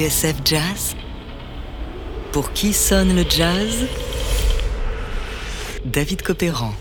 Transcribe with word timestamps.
TSF 0.00 0.36
Jazz 0.46 0.96
Pour 2.32 2.54
qui 2.54 2.72
sonne 2.72 3.14
le 3.14 3.22
jazz? 3.28 3.86
David 5.84 6.22
Copéran. 6.22 6.72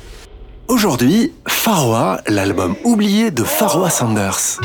Aujourd'hui, 0.69 1.33
Faroa, 1.45 2.21
l'album 2.27 2.77
oublié 2.85 3.29
de 3.31 3.43
Faroa 3.43 3.89
Sanders. 3.89 4.61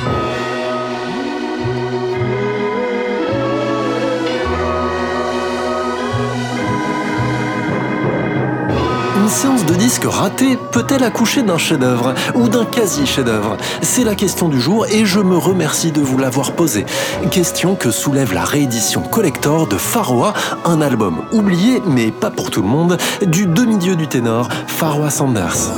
Séance 9.35 9.67
de 9.67 9.75
disques 9.75 10.05
ratée 10.05 10.57
peut-elle 10.71 11.03
accoucher 11.03 11.43
d'un 11.43 11.59
chef-d'œuvre 11.59 12.15
ou 12.37 12.49
d'un 12.49 12.65
quasi-chef-d'œuvre? 12.65 13.57
C'est 13.83 14.05
la 14.05 14.15
question 14.15 14.49
du 14.49 14.61
jour 14.61 14.87
et 14.87 15.05
je 15.05 15.19
me 15.19 15.37
remercie 15.37 15.91
de 15.91 16.01
vous 16.01 16.19
l'avoir 16.19 16.53
posée. 16.53 16.87
Question 17.33 17.75
que 17.75 17.91
soulève 17.91 18.33
la 18.33 18.45
réédition 18.45 19.03
collector 19.03 19.67
de 19.67 19.77
Faroa, 19.77 20.35
un 20.65 20.81
album 20.81 21.23
oublié, 21.33 21.83
mais 21.85 22.13
pas 22.13 22.31
pour 22.31 22.53
tout 22.53 22.63
le 22.63 22.69
monde, 22.69 22.97
du 23.27 23.47
demi-dieu 23.47 23.97
du 23.97 24.07
ténor, 24.07 24.49
Faroa 24.69 25.11
Sanders. 25.11 25.73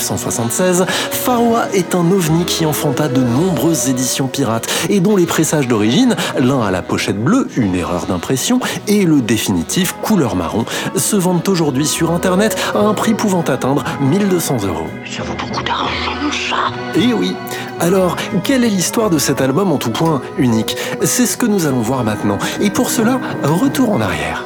1976, 0.00 0.86
Faroa 0.88 1.68
est 1.74 1.94
un 1.94 2.10
ovni 2.10 2.46
qui 2.46 2.64
enfanta 2.64 3.06
de 3.08 3.20
nombreuses 3.20 3.90
éditions 3.90 4.28
pirates 4.28 4.66
et 4.88 5.00
dont 5.00 5.14
les 5.14 5.26
pressages 5.26 5.68
d'origine, 5.68 6.16
l'un 6.38 6.62
à 6.62 6.70
la 6.70 6.80
pochette 6.80 7.22
bleue, 7.22 7.48
une 7.56 7.74
erreur 7.74 8.06
d'impression, 8.06 8.60
et 8.88 9.04
le 9.04 9.20
définitif 9.20 9.94
couleur 10.00 10.36
marron, 10.36 10.64
se 10.96 11.16
vendent 11.16 11.46
aujourd'hui 11.48 11.86
sur 11.86 12.12
internet 12.12 12.56
à 12.74 12.78
un 12.78 12.94
prix 12.94 13.12
pouvant 13.12 13.42
atteindre 13.42 13.84
1200 14.00 14.64
euros. 14.64 14.86
Ça 15.04 15.22
vaut 15.22 15.34
beaucoup 15.34 15.62
d'argent, 15.62 16.32
ça 16.48 16.98
Et 16.98 17.12
oui 17.12 17.36
Alors, 17.78 18.16
quelle 18.42 18.64
est 18.64 18.70
l'histoire 18.70 19.10
de 19.10 19.18
cet 19.18 19.42
album 19.42 19.70
en 19.70 19.76
tout 19.76 19.90
point 19.90 20.22
unique? 20.38 20.76
C'est 21.02 21.26
ce 21.26 21.36
que 21.36 21.46
nous 21.46 21.66
allons 21.66 21.82
voir 21.82 22.04
maintenant. 22.04 22.38
Et 22.62 22.70
pour 22.70 22.90
cela, 22.90 23.20
retour 23.42 23.92
en 23.92 24.00
arrière. 24.00 24.44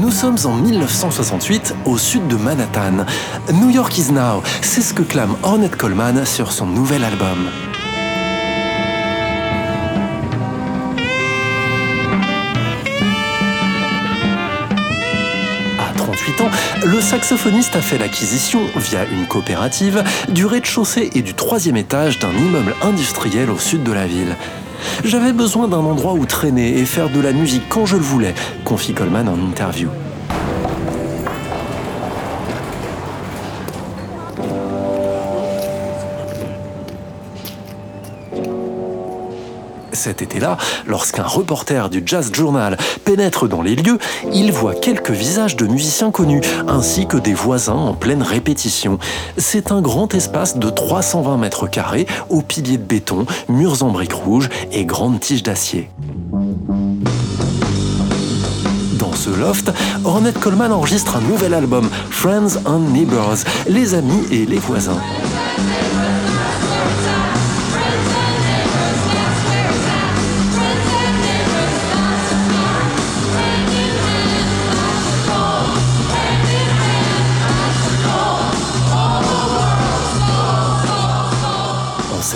Nous 0.00 0.10
sommes 0.10 0.38
en 0.46 0.54
1968 0.54 1.74
au 1.84 1.98
sud 1.98 2.26
de 2.26 2.34
Manhattan. 2.34 3.04
New 3.52 3.68
York 3.68 3.98
is 3.98 4.10
now, 4.10 4.42
c'est 4.62 4.80
ce 4.80 4.94
que 4.94 5.02
clame 5.02 5.36
Ornette 5.42 5.76
Coleman 5.76 6.24
sur 6.24 6.52
son 6.52 6.64
nouvel 6.64 7.04
album. 7.04 7.50
À 15.78 15.92
38 15.98 16.40
ans, 16.40 16.50
le 16.86 16.98
saxophoniste 17.02 17.76
a 17.76 17.82
fait 17.82 17.98
l'acquisition, 17.98 18.60
via 18.76 19.04
une 19.04 19.26
coopérative, 19.26 20.02
du 20.30 20.46
rez-de-chaussée 20.46 21.10
et 21.14 21.20
du 21.20 21.34
troisième 21.34 21.76
étage 21.76 22.18
d'un 22.18 22.32
immeuble 22.32 22.74
industriel 22.80 23.50
au 23.50 23.58
sud 23.58 23.82
de 23.82 23.92
la 23.92 24.06
ville. 24.06 24.34
J'avais 25.04 25.32
besoin 25.32 25.68
d'un 25.68 25.78
endroit 25.78 26.14
où 26.14 26.26
traîner 26.26 26.78
et 26.78 26.84
faire 26.84 27.08
de 27.10 27.20
la 27.20 27.32
musique 27.32 27.68
quand 27.68 27.86
je 27.86 27.96
le 27.96 28.02
voulais, 28.02 28.34
confie 28.64 28.94
Coleman 28.94 29.28
en 29.28 29.38
interview. 29.48 29.88
Cet 40.00 40.22
été-là, 40.22 40.56
lorsqu'un 40.86 41.24
reporter 41.24 41.90
du 41.90 42.02
Jazz 42.06 42.30
Journal 42.32 42.78
pénètre 43.04 43.46
dans 43.46 43.60
les 43.60 43.76
lieux, 43.76 43.98
il 44.32 44.50
voit 44.50 44.74
quelques 44.74 45.10
visages 45.10 45.56
de 45.56 45.66
musiciens 45.66 46.10
connus, 46.10 46.40
ainsi 46.68 47.06
que 47.06 47.18
des 47.18 47.34
voisins 47.34 47.74
en 47.74 47.92
pleine 47.92 48.22
répétition. 48.22 48.98
C'est 49.36 49.72
un 49.72 49.82
grand 49.82 50.14
espace 50.14 50.56
de 50.56 50.70
320 50.70 51.36
mètres 51.36 51.66
carrés, 51.66 52.06
aux 52.30 52.40
piliers 52.40 52.78
de 52.78 52.82
béton, 52.82 53.26
murs 53.50 53.82
en 53.82 53.90
briques 53.90 54.14
rouges 54.14 54.48
et 54.72 54.86
grandes 54.86 55.20
tiges 55.20 55.42
d'acier. 55.42 55.90
Dans 58.98 59.12
ce 59.12 59.28
loft, 59.28 59.70
Ornette 60.06 60.40
Coleman 60.40 60.72
enregistre 60.72 61.16
un 61.16 61.20
nouvel 61.20 61.52
album, 61.52 61.90
Friends 62.08 62.56
and 62.64 62.90
Neighbors, 62.94 63.44
les 63.68 63.92
amis 63.92 64.22
et 64.32 64.46
les 64.46 64.58
voisins. 64.60 64.96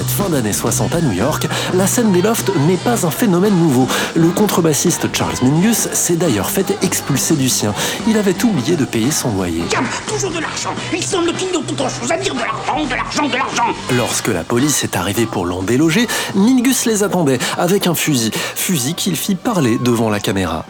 Cette 0.04 0.24
fin 0.24 0.28
d'année 0.28 0.52
60 0.52 0.94
à 0.94 1.00
New 1.00 1.12
York, 1.12 1.46
la 1.74 1.86
scène 1.86 2.12
des 2.12 2.20
lofts 2.20 2.50
n'est 2.66 2.76
pas 2.76 3.06
un 3.06 3.10
phénomène 3.10 3.54
nouveau. 3.56 3.86
Le 4.14 4.28
contrebassiste 4.28 5.08
Charles 5.14 5.36
Mingus 5.42 5.88
s'est 5.92 6.16
d'ailleurs 6.16 6.50
fait 6.50 6.76
expulser 6.82 7.36
du 7.36 7.48
sien. 7.48 7.72
Il 8.06 8.18
avait 8.18 8.42
oublié 8.44 8.76
de 8.76 8.84
payer 8.84 9.10
son 9.10 9.32
loyer. 9.34 9.62
Tiens, 9.68 9.82
toujours 10.06 10.30
de 10.30 10.40
l'argent 10.40 10.74
Ils 10.92 11.02
semble-t-il 11.02 11.56
autre 11.56 11.90
chose 11.90 12.10
à 12.10 12.18
dire 12.18 12.34
de 12.34 12.40
l'argent, 12.40 12.84
de 12.84 12.94
l'argent, 12.94 13.28
de 13.28 13.36
l'argent 13.36 13.66
Lorsque 13.96 14.28
la 14.28 14.44
police 14.44 14.84
est 14.84 14.96
arrivée 14.96 15.26
pour 15.26 15.46
l'en 15.46 15.62
déloger, 15.62 16.06
Mingus 16.34 16.84
les 16.86 17.02
attendait 17.02 17.38
avec 17.56 17.86
un 17.86 17.94
fusil. 17.94 18.30
Fusil 18.34 18.94
qu'il 18.94 19.16
fit 19.16 19.36
parler 19.36 19.78
devant 19.78 20.10
la 20.10 20.20
caméra. 20.20 20.66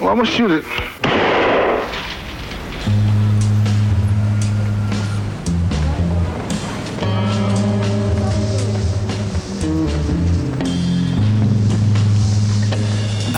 Well, 0.00 0.16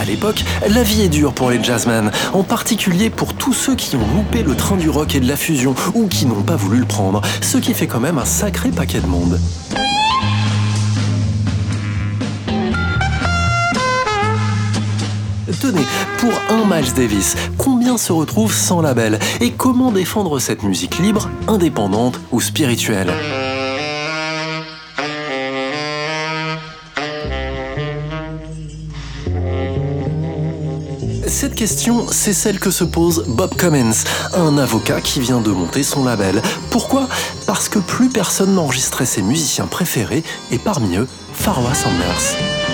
l'époque, 0.07 0.45
la 0.69 0.83
vie 0.83 1.03
est 1.03 1.09
dure 1.09 1.33
pour 1.33 1.51
les 1.51 1.63
jazzmen, 1.63 2.11
en 2.33 2.43
particulier 2.43 3.11
pour 3.11 3.35
tous 3.35 3.53
ceux 3.53 3.75
qui 3.75 3.97
ont 3.97 4.07
loupé 4.15 4.43
le 4.43 4.55
train 4.55 4.77
du 4.77 4.89
rock 4.89 5.15
et 5.15 5.21
de 5.21 5.29
la 5.29 5.37
fusion 5.37 5.75
ou 5.95 6.07
qui 6.07 6.27
n'ont 6.27 6.43
pas 6.43 6.57
voulu 6.57 6.79
le 6.79 6.87
prendre, 6.87 7.21
ce 7.41 7.59
qui 7.59 7.75
fait 7.75 7.87
quand 7.87 8.01
même 8.01 8.19
un 8.19 8.25
sacré 8.25 8.71
paquet 8.71 9.01
de 9.01 9.07
monde. 9.07 9.39
Tenez, 15.61 15.87
pour 16.19 16.33
un 16.51 16.65
Miles 16.67 16.93
Davis, 16.95 17.35
combien 17.57 17.97
se 17.97 18.13
retrouvent 18.13 18.53
sans 18.53 18.83
label 18.83 19.19
Et 19.41 19.53
comment 19.53 19.91
défendre 19.91 20.39
cette 20.39 20.63
musique 20.63 20.99
libre, 20.99 21.31
indépendante 21.49 22.21
ou 22.31 22.41
spirituelle? 22.41 23.13
Cette 31.39 31.55
question, 31.55 32.07
c'est 32.11 32.33
celle 32.33 32.59
que 32.59 32.71
se 32.71 32.83
pose 32.83 33.25
Bob 33.29 33.55
Cummins, 33.57 33.93
un 34.33 34.57
avocat 34.57 35.03
qui 35.03 35.21
vient 35.21 35.43
de 35.43 35.51
monter 35.51 35.83
son 35.83 36.03
label. 36.03 36.41
Pourquoi? 36.71 37.11
Parce 37.45 37.69
que 37.69 37.79
plus 37.79 38.09
personne 38.09 38.55
n'enregistrait 38.55 39.05
ses 39.05 39.21
musiciens 39.21 39.67
préférés, 39.67 40.25
et 40.51 40.57
parmi 40.57 40.97
eux, 40.97 41.07
Faroa 41.35 41.75
Sanders. 41.75 42.66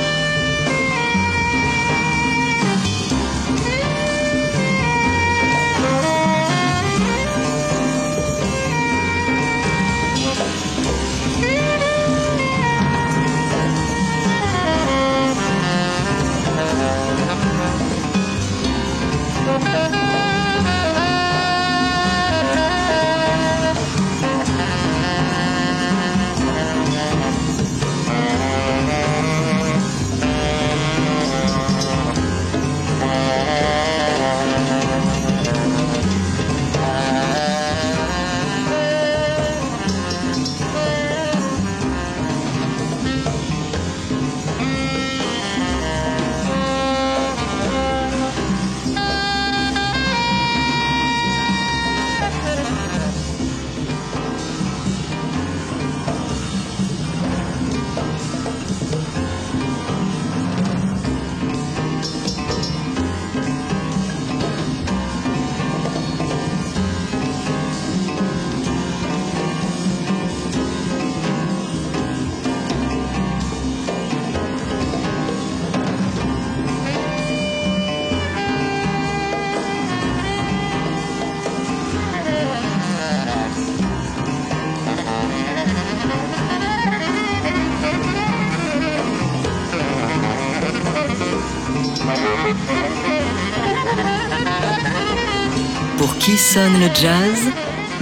Pour 95.98 96.16
qui 96.18 96.36
sonne 96.36 96.80
le 96.80 96.86
jazz 96.94 97.38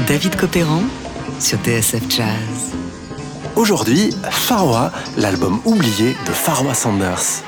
David 0.06 0.36
Copéran 0.36 0.82
sur 1.38 1.58
TSF 1.58 2.02
Jazz. 2.08 2.74
Aujourd'hui, 3.56 4.14
Farwa, 4.30 4.92
l'album 5.16 5.60
oublié 5.64 6.16
de 6.26 6.32
Farwa 6.32 6.74
Sanders. 6.74 7.42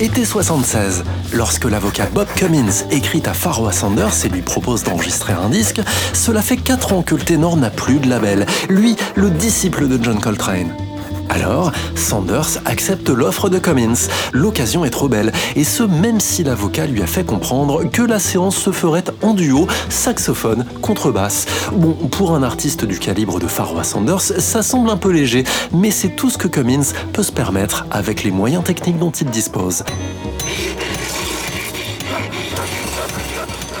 Été 0.00 0.24
76, 0.24 1.04
lorsque 1.32 1.64
l'avocat 1.64 2.06
Bob 2.12 2.28
Cummins 2.36 2.86
écrit 2.90 3.22
à 3.26 3.34
Farwa 3.34 3.72
Sanders 3.72 4.24
et 4.24 4.28
lui 4.28 4.42
propose 4.42 4.84
d'enregistrer 4.84 5.32
un 5.32 5.48
disque, 5.48 5.80
cela 6.12 6.42
fait 6.42 6.56
4 6.56 6.92
ans 6.92 7.02
que 7.02 7.14
le 7.14 7.22
ténor 7.22 7.56
n'a 7.56 7.70
plus 7.70 7.98
de 7.98 8.08
label, 8.08 8.46
lui, 8.68 8.96
le 9.16 9.30
disciple 9.30 9.88
de 9.88 10.02
John 10.02 10.20
Coltrane. 10.20 10.87
Alors, 11.28 11.72
Sanders 11.94 12.58
accepte 12.64 13.08
l'offre 13.10 13.48
de 13.48 13.58
Cummins. 13.58 14.08
L'occasion 14.32 14.84
est 14.84 14.90
trop 14.90 15.08
belle, 15.08 15.32
et 15.56 15.64
ce 15.64 15.82
même 15.82 16.20
si 16.20 16.42
l'avocat 16.42 16.86
lui 16.86 17.02
a 17.02 17.06
fait 17.06 17.24
comprendre 17.24 17.84
que 17.84 18.02
la 18.02 18.18
séance 18.18 18.56
se 18.56 18.72
ferait 18.72 19.04
en 19.22 19.34
duo, 19.34 19.66
saxophone, 19.88 20.64
contrebasse. 20.80 21.46
Bon, 21.72 21.92
pour 21.92 22.34
un 22.34 22.42
artiste 22.42 22.84
du 22.84 22.98
calibre 22.98 23.38
de 23.38 23.46
Farwa 23.46 23.84
Sanders, 23.84 24.20
ça 24.20 24.62
semble 24.62 24.90
un 24.90 24.96
peu 24.96 25.10
léger, 25.10 25.44
mais 25.72 25.90
c'est 25.90 26.10
tout 26.10 26.30
ce 26.30 26.38
que 26.38 26.48
Cummins 26.48 26.92
peut 27.12 27.22
se 27.22 27.32
permettre 27.32 27.86
avec 27.90 28.24
les 28.24 28.30
moyens 28.30 28.64
techniques 28.64 28.98
dont 28.98 29.10
il 29.10 29.28
dispose. 29.28 29.84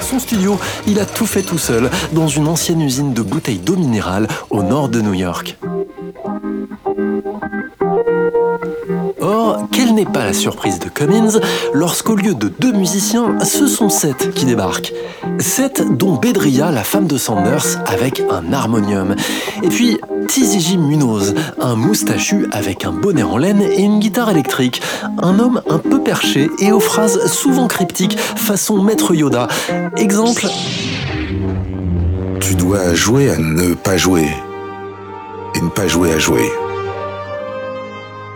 Son 0.00 0.18
studio, 0.18 0.58
il 0.86 0.98
a 1.00 1.04
tout 1.04 1.26
fait 1.26 1.42
tout 1.42 1.58
seul, 1.58 1.90
dans 2.12 2.28
une 2.28 2.48
ancienne 2.48 2.80
usine 2.80 3.12
de 3.12 3.22
bouteilles 3.22 3.58
d'eau 3.58 3.76
minérale 3.76 4.26
au 4.50 4.62
nord 4.62 4.88
de 4.88 5.02
New 5.02 5.14
York. 5.14 5.58
Quelle 9.72 9.94
n'est 9.94 10.04
pas 10.04 10.24
la 10.24 10.32
surprise 10.32 10.78
de 10.78 10.88
Cummins 10.88 11.40
lorsqu'au 11.72 12.16
lieu 12.16 12.34
de 12.34 12.48
deux 12.48 12.72
musiciens, 12.72 13.38
ce 13.44 13.66
sont 13.66 13.88
sept 13.88 14.32
qui 14.34 14.44
débarquent. 14.44 14.92
Sept 15.38 15.82
dont 15.96 16.16
Bedria, 16.16 16.70
la 16.70 16.82
femme 16.84 17.06
de 17.06 17.16
Sanders, 17.16 17.78
avec 17.86 18.22
un 18.30 18.52
harmonium. 18.52 19.14
Et 19.62 19.68
puis 19.68 19.98
Tiziji 20.28 20.76
Munoz, 20.78 21.34
un 21.60 21.74
moustachu 21.74 22.46
avec 22.52 22.84
un 22.84 22.92
bonnet 22.92 23.22
en 23.22 23.38
laine 23.38 23.62
et 23.62 23.82
une 23.82 23.98
guitare 23.98 24.30
électrique. 24.30 24.82
Un 25.22 25.38
homme 25.38 25.62
un 25.68 25.78
peu 25.78 26.02
perché 26.02 26.50
et 26.58 26.72
aux 26.72 26.80
phrases 26.80 27.30
souvent 27.32 27.68
cryptiques, 27.68 28.18
façon 28.18 28.82
Maître 28.82 29.14
Yoda. 29.14 29.48
Exemple 29.96 30.46
Tu 32.40 32.54
dois 32.54 32.94
jouer 32.94 33.30
à 33.30 33.38
ne 33.38 33.74
pas 33.74 33.96
jouer. 33.96 34.28
Et 35.54 35.60
ne 35.60 35.68
pas 35.68 35.88
jouer 35.88 36.12
à 36.12 36.18
jouer. 36.18 36.50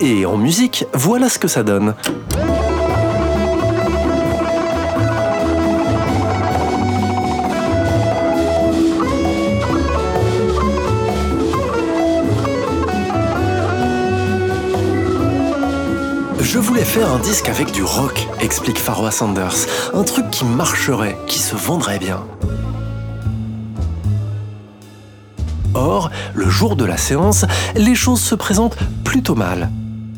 Et 0.05 0.27
en 0.27 0.37
musique, 0.37 0.85
voilà 0.93 1.29
ce 1.29 1.39
que 1.39 1.47
ça 1.47 1.63
donne. 1.63 1.95
Je 16.41 16.59
voulais 16.59 16.83
faire 16.83 17.09
un 17.13 17.21
disque 17.21 17.49
avec 17.49 17.71
du 17.71 17.85
rock, 17.85 18.27
explique 18.41 18.81
Farwa 18.81 19.13
Sanders. 19.13 19.55
Un 19.95 20.03
truc 20.03 20.29
qui 20.33 20.45
marcherait, 20.45 21.17
qui 21.29 21.39
se 21.39 21.55
vendrait 21.55 22.01
bien. 22.01 22.25
Or, 25.75 26.11
le 26.35 26.51
jour 26.51 26.75
de 26.75 26.85
la 26.85 26.97
séance, 26.97 27.45
les 27.77 27.95
choses 27.95 28.21
se 28.21 28.35
présentent 28.35 28.77
plutôt 29.05 29.37
mal. 29.37 29.71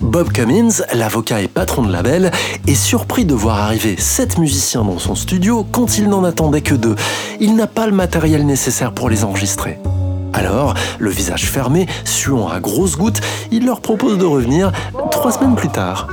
Bob 0.04 0.30
Cummins, 0.32 0.82
l'avocat 0.92 1.40
et 1.40 1.48
patron 1.48 1.82
de 1.82 1.90
label, 1.90 2.30
est 2.66 2.74
surpris 2.74 3.24
de 3.24 3.34
voir 3.34 3.58
arriver 3.58 3.96
sept 3.98 4.38
musiciens 4.38 4.84
dans 4.84 4.98
son 4.98 5.14
studio 5.14 5.66
quand 5.72 5.96
il 5.96 6.08
n'en 6.08 6.24
attendait 6.24 6.60
que 6.60 6.74
deux. 6.74 6.94
Il 7.40 7.56
n'a 7.56 7.66
pas 7.66 7.86
le 7.86 7.92
matériel 7.92 8.44
nécessaire 8.44 8.92
pour 8.92 9.08
les 9.08 9.24
enregistrer. 9.24 9.78
Alors, 10.34 10.74
le 10.98 11.10
visage 11.10 11.46
fermé, 11.46 11.86
suant 12.04 12.48
à 12.48 12.60
grosses 12.60 12.96
gouttes, 12.96 13.22
il 13.50 13.64
leur 13.64 13.80
propose 13.80 14.18
de 14.18 14.24
revenir 14.24 14.72
trois 15.10 15.32
semaines 15.32 15.56
plus 15.56 15.70
tard. 15.70 16.06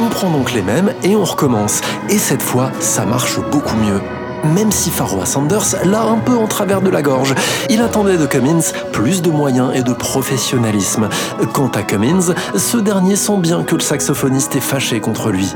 On 0.00 0.08
prend 0.10 0.30
donc 0.30 0.52
les 0.52 0.62
mêmes 0.62 0.92
et 1.04 1.14
on 1.14 1.24
recommence. 1.24 1.80
Et 2.10 2.18
cette 2.18 2.42
fois, 2.42 2.72
ça 2.80 3.06
marche 3.06 3.38
beaucoup 3.52 3.76
mieux 3.76 4.00
même 4.44 4.72
si 4.72 4.90
Farwa 4.90 5.26
Sanders 5.26 5.76
l'a 5.84 6.02
un 6.02 6.18
peu 6.18 6.36
en 6.36 6.46
travers 6.46 6.80
de 6.80 6.90
la 6.90 7.02
gorge. 7.02 7.34
Il 7.70 7.82
attendait 7.82 8.16
de 8.16 8.26
Cummins 8.26 8.72
plus 8.92 9.22
de 9.22 9.30
moyens 9.30 9.72
et 9.74 9.82
de 9.82 9.92
professionnalisme. 9.92 11.08
Quant 11.52 11.68
à 11.68 11.82
Cummins, 11.82 12.34
ce 12.56 12.76
dernier 12.76 13.16
sent 13.16 13.38
bien 13.38 13.62
que 13.62 13.74
le 13.74 13.80
saxophoniste 13.80 14.56
est 14.56 14.60
fâché 14.60 15.00
contre 15.00 15.30
lui. 15.30 15.54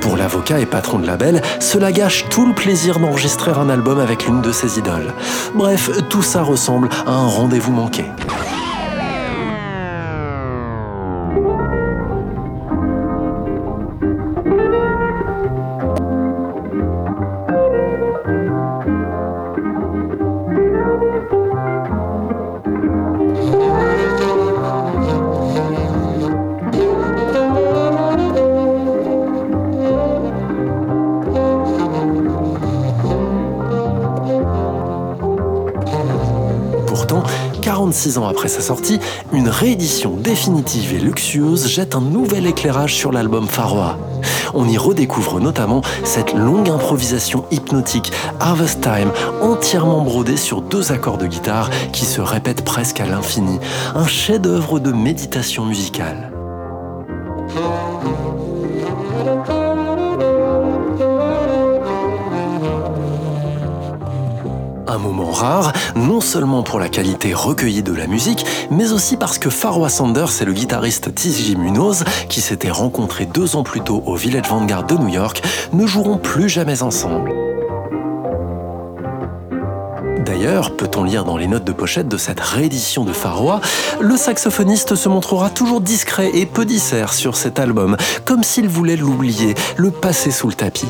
Pour 0.00 0.16
l'avocat 0.16 0.60
et 0.60 0.66
patron 0.66 0.98
de 0.98 1.06
label, 1.06 1.42
cela 1.60 1.92
gâche 1.92 2.26
tout 2.28 2.46
le 2.46 2.54
plaisir 2.54 2.98
d'enregistrer 2.98 3.52
un 3.52 3.68
album 3.68 3.98
avec 3.98 4.26
l'une 4.26 4.42
de 4.42 4.52
ses 4.52 4.78
idoles. 4.78 5.12
Bref, 5.54 5.90
tout 6.08 6.22
ça 6.22 6.42
ressemble 6.42 6.88
à 7.06 7.12
un 7.12 7.26
rendez-vous 7.26 7.72
manqué. 7.72 8.06
46 37.92 38.16
ans 38.16 38.26
après 38.26 38.48
sa 38.48 38.62
sortie, 38.62 39.00
une 39.34 39.50
réédition 39.50 40.16
définitive 40.16 40.94
et 40.94 40.98
luxueuse 40.98 41.68
jette 41.68 41.94
un 41.94 42.00
nouvel 42.00 42.46
éclairage 42.46 42.94
sur 42.94 43.12
l'album 43.12 43.46
Farwa. 43.46 43.98
On 44.54 44.66
y 44.66 44.78
redécouvre 44.78 45.40
notamment 45.40 45.82
cette 46.02 46.32
longue 46.32 46.70
improvisation 46.70 47.44
hypnotique, 47.50 48.10
Harvest 48.40 48.80
Time, 48.80 49.10
entièrement 49.42 50.00
brodée 50.00 50.38
sur 50.38 50.62
deux 50.62 50.90
accords 50.90 51.18
de 51.18 51.26
guitare 51.26 51.68
qui 51.92 52.06
se 52.06 52.22
répètent 52.22 52.64
presque 52.64 52.98
à 52.98 53.04
l'infini. 53.04 53.58
Un 53.94 54.06
chef-d'œuvre 54.06 54.80
de 54.80 54.90
méditation 54.90 55.66
musicale. 55.66 56.31
Un 64.92 64.98
moment 64.98 65.30
rare, 65.30 65.72
non 65.96 66.20
seulement 66.20 66.62
pour 66.62 66.78
la 66.78 66.90
qualité 66.90 67.32
recueillie 67.32 67.82
de 67.82 67.94
la 67.94 68.06
musique, 68.06 68.44
mais 68.70 68.92
aussi 68.92 69.16
parce 69.16 69.38
que 69.38 69.48
Farwa 69.48 69.88
Sanders 69.88 70.42
et 70.42 70.44
le 70.44 70.52
guitariste 70.52 71.14
T.J. 71.14 71.56
Munoz, 71.56 72.04
qui 72.28 72.42
s'étaient 72.42 72.70
rencontrés 72.70 73.24
deux 73.24 73.56
ans 73.56 73.62
plus 73.62 73.80
tôt 73.80 74.02
au 74.04 74.16
Village 74.16 74.46
Vanguard 74.50 74.84
de 74.84 74.94
New 74.96 75.08
York, 75.08 75.42
ne 75.72 75.86
joueront 75.86 76.18
plus 76.18 76.50
jamais 76.50 76.82
ensemble. 76.82 77.32
D'ailleurs, 80.26 80.76
peut-on 80.76 81.04
lire 81.04 81.24
dans 81.24 81.38
les 81.38 81.46
notes 81.46 81.64
de 81.64 81.72
pochette 81.72 82.08
de 82.08 82.18
cette 82.18 82.40
réédition 82.40 83.04
de 83.04 83.14
Farwa, 83.14 83.62
le 83.98 84.18
saxophoniste 84.18 84.94
se 84.94 85.08
montrera 85.08 85.48
toujours 85.48 85.80
discret 85.80 86.32
et 86.34 86.44
peu 86.44 86.66
dissert 86.66 87.14
sur 87.14 87.34
cet 87.34 87.58
album, 87.58 87.96
comme 88.26 88.42
s'il 88.42 88.68
voulait 88.68 88.96
l'oublier, 88.96 89.54
le 89.78 89.90
passer 89.90 90.30
sous 90.30 90.48
le 90.48 90.54
tapis. 90.54 90.88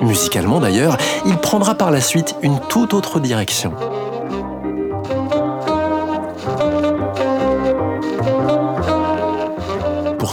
Musicalement 0.00 0.60
d'ailleurs, 0.60 0.96
il 1.26 1.36
prendra 1.36 1.74
par 1.74 1.90
la 1.90 2.00
suite 2.00 2.34
une 2.42 2.58
toute 2.68 2.94
autre 2.94 3.20
direction. 3.20 3.72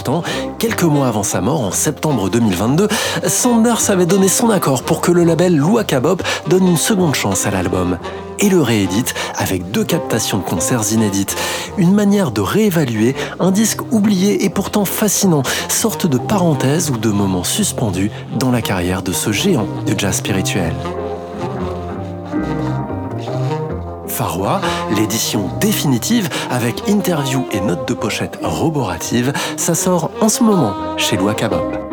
Pourtant, 0.00 0.22
quelques 0.58 0.84
mois 0.84 1.08
avant 1.08 1.22
sa 1.22 1.42
mort, 1.42 1.60
en 1.60 1.72
septembre 1.72 2.30
2022, 2.30 2.88
Sanders 3.26 3.90
avait 3.90 4.06
donné 4.06 4.28
son 4.28 4.48
accord 4.48 4.82
pour 4.82 5.02
que 5.02 5.12
le 5.12 5.24
label 5.24 5.54
Lua 5.54 5.84
Kabop 5.84 6.22
donne 6.48 6.66
une 6.66 6.78
seconde 6.78 7.14
chance 7.14 7.46
à 7.46 7.50
l'album 7.50 7.98
et 8.38 8.48
le 8.48 8.62
réédite 8.62 9.12
avec 9.36 9.70
deux 9.72 9.84
captations 9.84 10.38
de 10.38 10.42
concerts 10.42 10.90
inédites. 10.94 11.36
Une 11.76 11.92
manière 11.92 12.30
de 12.30 12.40
réévaluer 12.40 13.14
un 13.40 13.50
disque 13.50 13.82
oublié 13.92 14.46
et 14.46 14.48
pourtant 14.48 14.86
fascinant, 14.86 15.42
sorte 15.68 16.06
de 16.06 16.16
parenthèse 16.16 16.88
ou 16.88 16.96
de 16.96 17.10
moment 17.10 17.44
suspendu 17.44 18.10
dans 18.38 18.50
la 18.50 18.62
carrière 18.62 19.02
de 19.02 19.12
ce 19.12 19.32
géant 19.32 19.68
de 19.86 19.94
jazz 19.98 20.16
spirituel. 20.16 20.72
Farwa, 24.20 24.60
l'édition 24.94 25.48
définitive 25.60 26.28
avec 26.50 26.90
interview 26.90 27.46
et 27.52 27.60
notes 27.62 27.88
de 27.88 27.94
pochette 27.94 28.38
roboratives, 28.42 29.32
ça 29.56 29.74
sort 29.74 30.10
en 30.20 30.28
ce 30.28 30.42
moment 30.42 30.74
chez 30.98 31.16
Loi 31.16 31.32
Kabop. 31.32 31.89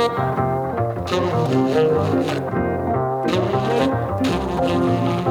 Thank 0.00 0.18
you. 5.26 5.29